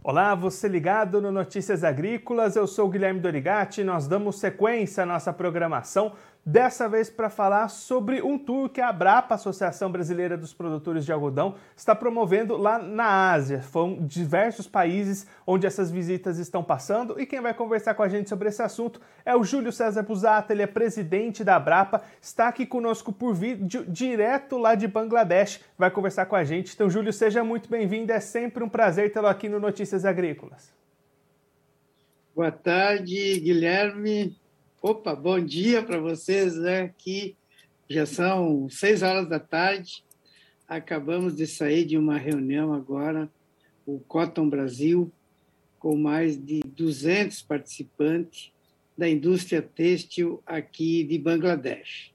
[0.00, 5.32] Olá, você ligado no Notícias Agrícolas, eu sou Guilherme Dorigati, nós damos sequência à nossa
[5.32, 6.12] programação
[6.48, 11.12] dessa vez para falar sobre um tour que a Abrapa, Associação Brasileira dos Produtores de
[11.12, 13.60] Algodão, está promovendo lá na Ásia.
[13.60, 18.30] Foram diversos países onde essas visitas estão passando e quem vai conversar com a gente
[18.30, 22.64] sobre esse assunto é o Júlio César Busato, ele é presidente da Abrapa, está aqui
[22.64, 26.72] conosco por vídeo direto lá de Bangladesh, vai conversar com a gente.
[26.74, 30.72] Então, Júlio, seja muito bem-vindo, é sempre um prazer tê-lo aqui no Notícias Agrícolas.
[32.34, 34.37] Boa tarde, Guilherme.
[34.80, 36.94] Opa, bom dia para vocês, né?
[36.96, 37.34] Que
[37.90, 40.04] já são seis horas da tarde.
[40.68, 43.28] Acabamos de sair de uma reunião agora,
[43.84, 45.10] o Cotton Brasil,
[45.80, 48.52] com mais de 200 participantes
[48.96, 52.12] da indústria têxtil aqui de Bangladesh.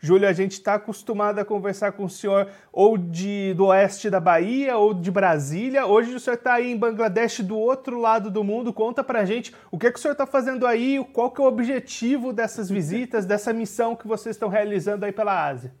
[0.00, 4.20] Júlio, a gente está acostumado a conversar com o senhor ou de, do oeste da
[4.20, 5.86] Bahia ou de Brasília.
[5.86, 8.72] Hoje o senhor está aí em Bangladesh, do outro lado do mundo.
[8.72, 11.40] Conta para a gente o que, é que o senhor está fazendo aí, qual que
[11.40, 15.72] é o objetivo dessas visitas, dessa missão que vocês estão realizando aí pela Ásia.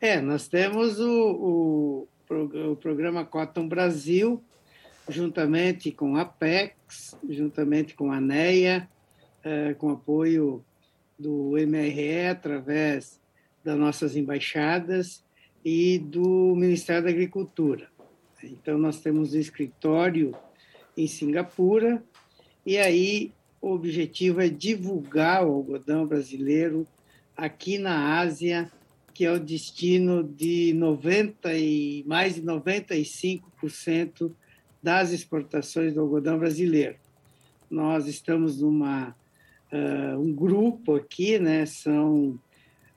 [0.00, 4.42] É, nós temos o, o, o programa Cotton Brasil,
[5.08, 8.88] juntamente com a Apex, juntamente com a ANEA,
[9.44, 10.64] é, com apoio
[11.22, 13.20] do MRE através
[13.64, 15.24] das nossas embaixadas
[15.64, 17.88] e do Ministério da Agricultura.
[18.42, 20.34] Então, nós temos um escritório
[20.96, 22.02] em Singapura
[22.66, 26.84] e aí o objetivo é divulgar o algodão brasileiro
[27.36, 28.68] aqui na Ásia,
[29.14, 34.32] que é o destino de 90 e mais de 95%
[34.82, 36.96] das exportações do algodão brasileiro.
[37.70, 39.14] Nós estamos numa
[39.72, 41.66] uh, um grupo aqui, né?
[41.66, 42.38] São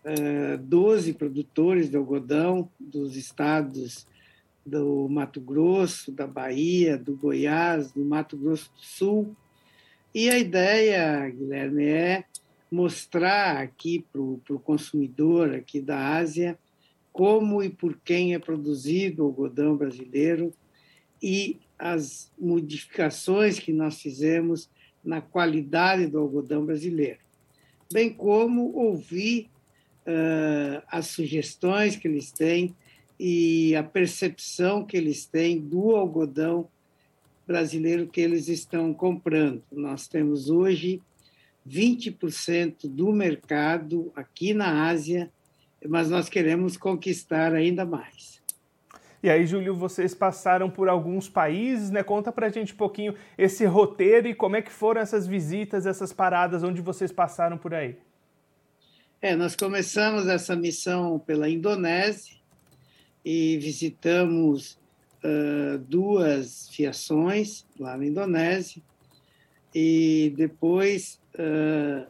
[0.04, 4.06] uh, 12 produtores de algodão dos estados
[4.66, 9.36] do Mato Grosso, da Bahia, do Goiás, do Mato Grosso do Sul.
[10.14, 12.26] E a ideia, Guilherme, é
[12.72, 16.58] mostrar aqui para o consumidor aqui da Ásia
[17.14, 20.52] como e por quem é produzido o algodão brasileiro
[21.22, 24.70] e as modificações que nós fizemos
[25.06, 27.20] na qualidade do algodão brasileiro,
[27.94, 29.50] bem como ouvir
[30.08, 32.76] uh, as sugestões que eles têm
[33.20, 36.68] e a percepção que eles têm do algodão
[37.48, 39.62] brasileiro que eles estão comprando.
[39.72, 41.02] Nós temos hoje
[41.68, 45.32] 20% do mercado aqui na Ásia,
[45.88, 48.42] mas nós queremos conquistar ainda mais.
[49.26, 52.04] E aí, Júlio, vocês passaram por alguns países, né?
[52.04, 56.14] Conta pra gente um pouquinho esse roteiro e como é que foram essas visitas, essas
[56.14, 57.98] paradas, onde vocês passaram por aí.
[59.20, 62.36] É, nós começamos essa missão pela Indonésia
[63.26, 64.78] e visitamos
[65.24, 68.80] uh, duas fiações lá na Indonésia
[69.74, 72.06] e depois uh,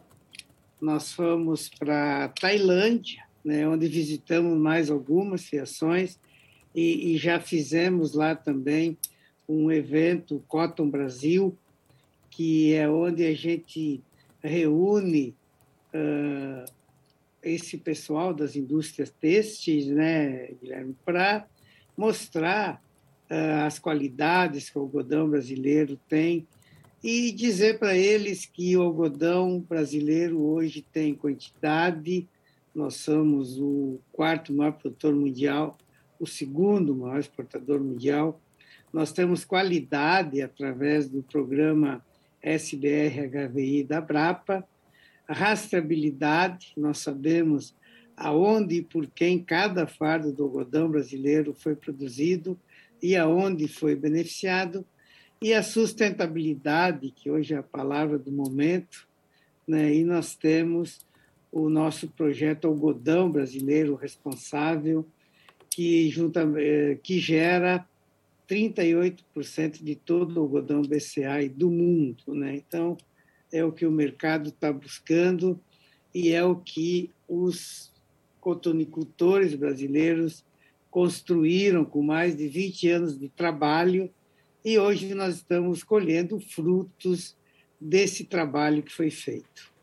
[0.82, 6.20] nós fomos para Tailândia, né, onde visitamos mais algumas fiações
[6.76, 8.98] e, e já fizemos lá também
[9.48, 11.58] um evento Cotton Brasil,
[12.30, 14.04] que é onde a gente
[14.44, 15.34] reúne
[15.94, 16.70] uh,
[17.42, 21.48] esse pessoal das indústrias têxteis, né, Guilherme, para
[21.96, 22.84] mostrar
[23.30, 26.46] uh, as qualidades que o algodão brasileiro tem
[27.02, 32.28] e dizer para eles que o algodão brasileiro hoje tem quantidade,
[32.74, 35.78] nós somos o quarto maior produtor mundial
[36.20, 38.40] o segundo maior exportador mundial.
[38.92, 42.04] Nós temos qualidade através do programa
[42.42, 44.66] SBR-HVI da Brapa,
[45.28, 47.76] rastreabilidade, nós sabemos
[48.16, 52.58] aonde e por quem cada fardo do algodão brasileiro foi produzido
[53.02, 54.86] e aonde foi beneficiado,
[55.42, 59.08] e a sustentabilidade, que hoje é a palavra do momento,
[59.68, 59.94] né?
[59.94, 61.06] e nós temos
[61.52, 65.06] o nosso projeto Algodão Brasileiro Responsável,
[65.76, 67.86] que, junta, eh, que gera
[68.48, 72.34] 38% de todo o algodão BCA do mundo.
[72.34, 72.56] Né?
[72.56, 72.96] Então,
[73.52, 75.60] é o que o mercado está buscando
[76.14, 77.92] e é o que os
[78.40, 80.46] cotonicultores brasileiros
[80.90, 84.10] construíram com mais de 20 anos de trabalho
[84.64, 87.36] e hoje nós estamos colhendo frutos
[87.82, 89.75] desse trabalho que foi feito.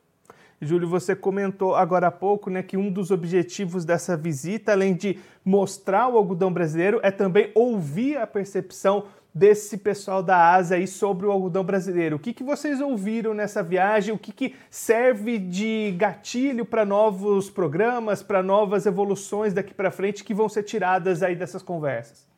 [0.65, 5.19] Júlio, você comentou agora há pouco né, que um dos objetivos dessa visita, além de
[5.45, 11.27] mostrar o algodão brasileiro, é também ouvir a percepção desse pessoal da Ásia aí sobre
[11.27, 12.15] o algodão brasileiro.
[12.15, 14.15] O que, que vocês ouviram nessa viagem?
[14.15, 20.23] O que, que serve de gatilho para novos programas, para novas evoluções daqui para frente
[20.23, 22.31] que vão ser tiradas aí dessas conversas?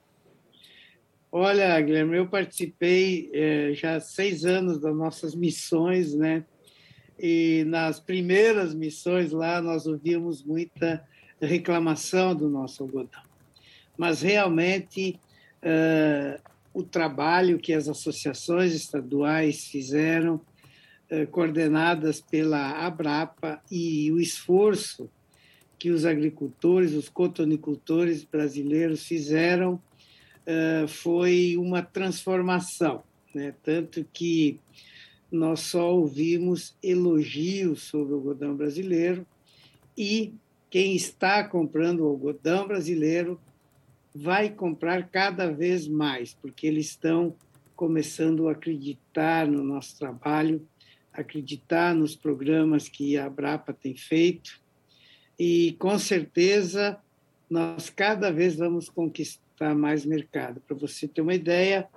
[1.30, 6.44] Olha, Guilherme, eu participei é, já há seis anos das nossas missões, né?
[7.18, 11.04] E nas primeiras missões lá nós ouvíamos muita
[11.40, 13.22] reclamação do nosso algodão.
[13.96, 15.18] Mas realmente
[15.62, 20.40] uh, o trabalho que as associações estaduais fizeram,
[21.10, 25.08] uh, coordenadas pela Abrapa, e o esforço
[25.78, 33.02] que os agricultores, os cotonicultores brasileiros fizeram uh, foi uma transformação,
[33.34, 33.54] né?
[33.62, 34.58] tanto que
[35.34, 39.26] nós só ouvimos elogios sobre o algodão brasileiro
[39.96, 40.34] e
[40.70, 43.40] quem está comprando o algodão brasileiro
[44.14, 47.34] vai comprar cada vez mais, porque eles estão
[47.74, 50.66] começando a acreditar no nosso trabalho,
[51.12, 54.60] acreditar nos programas que a Abrapa tem feito,
[55.38, 56.96] e com certeza
[57.50, 60.60] nós cada vez vamos conquistar mais mercado.
[60.60, 61.88] Para você ter uma ideia,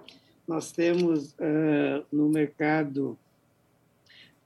[0.48, 3.18] nós temos uh, no mercado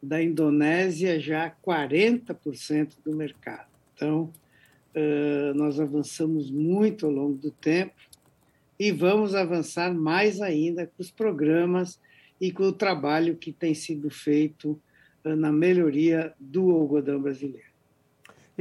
[0.01, 3.67] da Indonésia já 40% do mercado.
[3.95, 4.31] Então,
[5.55, 7.93] nós avançamos muito ao longo do tempo
[8.79, 11.99] e vamos avançar mais ainda com os programas
[12.39, 14.79] e com o trabalho que tem sido feito
[15.23, 17.70] na melhoria do algodão brasileiro.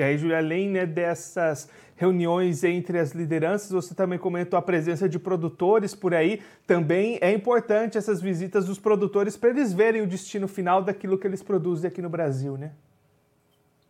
[0.01, 5.07] E aí, Júlia, além né, dessas reuniões entre as lideranças, você também comentou a presença
[5.07, 6.41] de produtores por aí.
[6.67, 11.27] Também é importante essas visitas dos produtores para eles verem o destino final daquilo que
[11.27, 12.73] eles produzem aqui no Brasil, né?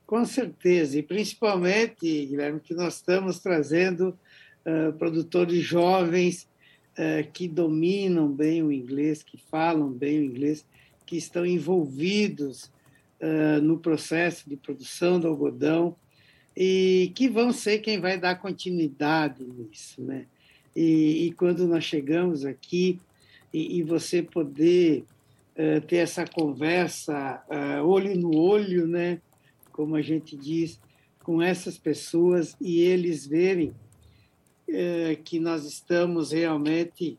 [0.04, 4.08] Com certeza, e principalmente, Guilherme, que nós estamos trazendo
[4.66, 6.48] uh, produtores jovens
[6.98, 10.66] uh, que dominam bem o inglês, que falam bem o inglês,
[11.06, 12.68] que estão envolvidos
[13.20, 15.94] uh, no processo de produção do algodão
[16.56, 20.26] e que vão ser quem vai dar continuidade nisso, né?
[20.74, 22.98] E, e quando nós chegamos aqui
[23.52, 25.04] e, e você poder
[25.56, 29.20] uh, ter essa conversa uh, olho no olho, né?
[29.72, 30.80] Como a gente diz,
[31.22, 33.72] com essas pessoas e eles verem
[35.24, 37.18] que nós estamos realmente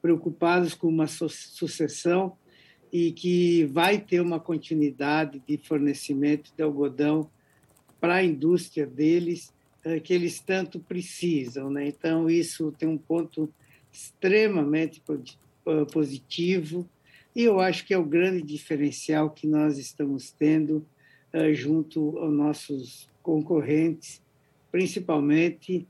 [0.00, 2.36] preocupados com uma sucessão
[2.92, 7.30] e que vai ter uma continuidade de fornecimento de algodão
[8.00, 9.52] para a indústria deles,
[9.84, 11.70] eh, que eles tanto precisam.
[11.70, 11.88] Né?
[11.88, 13.52] Então, isso tem um ponto
[13.92, 16.88] extremamente eh, positivo
[17.34, 20.84] e eu acho que é o grande diferencial que nós estamos tendo
[21.32, 24.20] uh, junto aos nossos concorrentes,
[24.70, 25.86] principalmente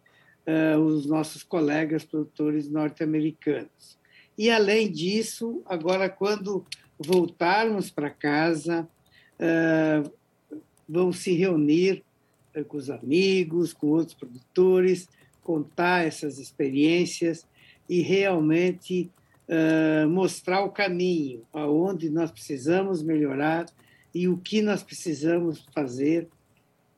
[0.85, 3.99] os nossos colegas produtores norte-americanos.
[4.37, 6.67] E, além disso, agora, quando
[7.00, 8.87] voltarmos para casa,
[9.38, 10.12] uh,
[10.88, 12.05] vão se reunir
[12.55, 15.08] uh, com os amigos, com outros produtores,
[15.43, 17.47] contar essas experiências
[17.88, 19.11] e realmente
[19.49, 23.67] uh, mostrar o caminho, aonde nós precisamos melhorar
[24.14, 26.29] e o que nós precisamos fazer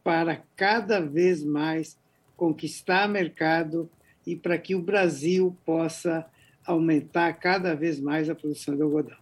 [0.03, 1.97] para cada vez mais
[2.37, 3.89] conquistar mercado
[4.27, 6.27] e para que o Brasil possa
[6.65, 9.22] aumentar cada vez mais a produção de algodão.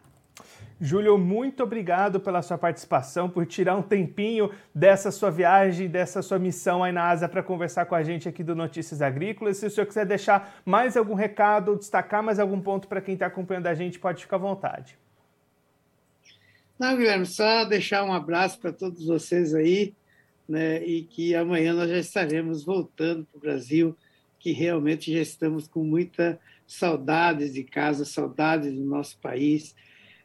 [0.83, 6.39] Júlio, muito obrigado pela sua participação, por tirar um tempinho dessa sua viagem, dessa sua
[6.39, 9.59] missão aí na Ásia para conversar com a gente aqui do Notícias Agrícolas.
[9.59, 13.27] Se o senhor quiser deixar mais algum recado, destacar mais algum ponto para quem está
[13.27, 14.97] acompanhando a gente, pode ficar à vontade.
[16.79, 19.93] Não, Guilherme, só deixar um abraço para todos vocês aí,
[20.49, 23.95] né, e que amanhã nós já estaremos voltando para o Brasil,
[24.39, 29.75] que realmente já estamos com muita saudades de casa, saudades do nosso país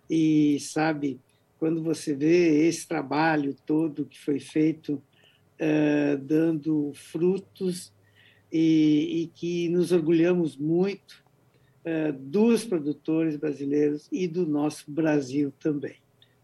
[0.10, 1.20] e, sabe,
[1.58, 5.02] quando você vê esse trabalho todo que foi feito
[5.60, 7.94] uh, dando frutos
[8.52, 11.24] e, e, que nos orgulhamos muito
[11.86, 15.96] uh, dos produtores brasileiros e do nosso Brasil também.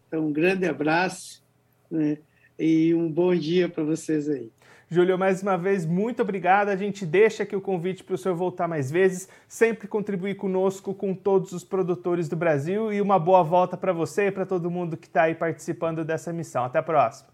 [0.08, 1.42] Então, um grande abraço
[1.90, 2.18] né,
[2.58, 4.50] e um bom dia para vocês aí.
[4.92, 6.68] Júlio, mais uma vez, muito obrigado.
[6.68, 10.92] A gente deixa aqui o convite para o senhor voltar mais vezes, sempre contribuir conosco,
[10.92, 14.70] com todos os produtores do Brasil e uma boa volta para você e para todo
[14.70, 16.64] mundo que está aí participando dessa missão.
[16.64, 17.30] Até a próxima.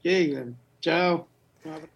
[0.00, 1.29] Ok, Tchau.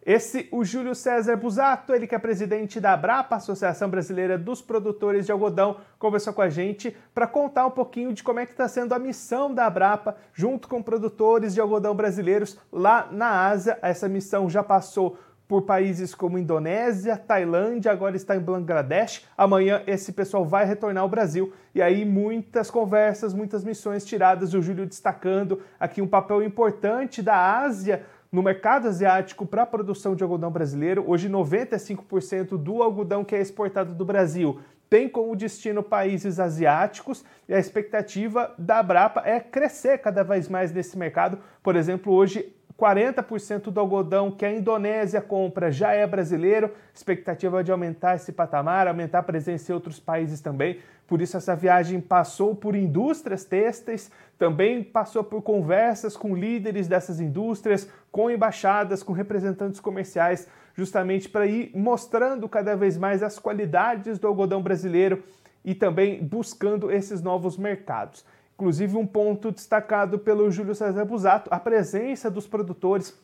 [0.05, 5.25] Esse, o Júlio César Busato, ele que é presidente da Abrapa, Associação Brasileira dos Produtores
[5.25, 8.69] de Algodão, conversou com a gente para contar um pouquinho de como é que está
[8.69, 13.79] sendo a missão da Abrapa junto com produtores de algodão brasileiros lá na Ásia.
[13.81, 15.19] Essa missão já passou
[15.49, 19.27] por países como Indonésia, Tailândia, agora está em Bangladesh.
[19.37, 24.55] Amanhã esse pessoal vai retornar ao Brasil e aí muitas conversas, muitas missões tiradas.
[24.55, 30.17] O Júlio destacando aqui um papel importante da Ásia no mercado asiático para a produção
[30.17, 31.05] de algodão brasileiro.
[31.07, 34.59] Hoje, 95% do algodão que é exportado do Brasil
[34.91, 40.73] tem como destino países asiáticos e a expectativa da Brapa é crescer cada vez mais
[40.73, 41.39] nesse mercado.
[41.63, 47.71] Por exemplo, hoje 40% do algodão que a Indonésia compra já é brasileiro, expectativa de
[47.71, 50.81] aumentar esse patamar, aumentar a presença em outros países também.
[51.07, 57.21] Por isso, essa viagem passou por indústrias têxteis, também passou por conversas com líderes dessas
[57.21, 64.19] indústrias, com embaixadas, com representantes comerciais, justamente para ir mostrando cada vez mais as qualidades
[64.19, 65.23] do algodão brasileiro
[65.65, 68.25] e também buscando esses novos mercados.
[68.55, 73.17] Inclusive, um ponto destacado pelo Júlio César Busato, a presença dos produtores,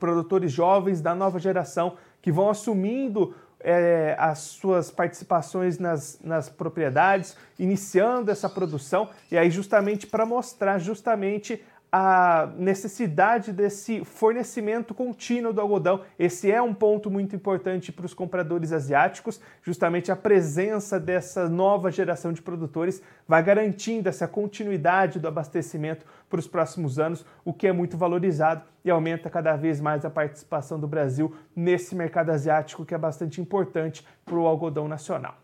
[0.00, 7.36] produtores jovens da nova geração, que vão assumindo é, as suas participações nas, nas propriedades,
[7.58, 11.62] iniciando essa produção, e aí justamente para mostrar justamente
[11.96, 16.00] a necessidade desse fornecimento contínuo do algodão.
[16.18, 21.92] Esse é um ponto muito importante para os compradores asiáticos, justamente a presença dessa nova
[21.92, 27.68] geração de produtores vai garantindo essa continuidade do abastecimento para os próximos anos, o que
[27.68, 32.84] é muito valorizado e aumenta cada vez mais a participação do Brasil nesse mercado asiático
[32.84, 35.36] que é bastante importante para o algodão nacional.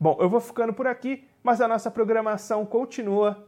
[0.00, 3.47] Bom, eu vou ficando por aqui, mas a nossa programação continua